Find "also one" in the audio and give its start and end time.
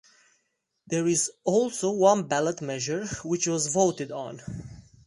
1.43-2.23